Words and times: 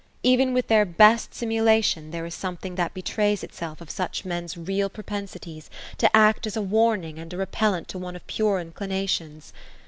Even 0.23 0.51
with 0.51 0.65
their 0.67 0.83
best 0.83 1.29
simu* 1.29 1.61
lation, 1.61 2.11
there 2.11 2.25
is 2.25 2.33
something 2.33 2.73
that 2.73 2.95
betrays 2.95 3.43
itself 3.43 3.81
of 3.81 3.91
such 3.91 4.25
men's 4.25 4.57
real 4.57 4.89
propen 4.89 5.25
sities, 5.25 5.69
to 5.99 6.09
act 6.17 6.47
as 6.47 6.57
a 6.57 6.59
warning 6.63 7.19
and 7.19 7.31
a 7.33 7.37
repellant 7.37 7.87
to 7.89 7.99
one 7.99 8.15
of 8.15 8.25
pure 8.25 8.59
inclinations. 8.59 9.53